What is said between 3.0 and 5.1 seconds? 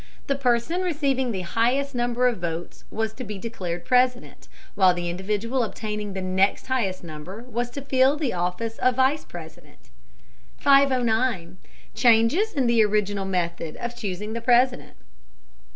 to be declared President, while